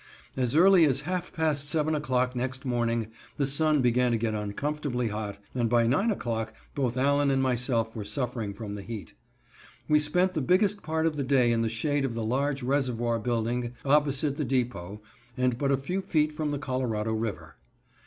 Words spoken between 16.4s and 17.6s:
the Colorado River.